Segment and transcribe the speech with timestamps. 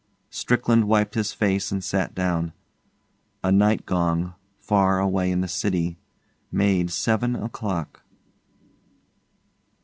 [0.31, 2.53] Strickland wiped his face and sat down.
[3.43, 5.99] A night gong, far away in the city,
[6.51, 8.01] made seven o'clock.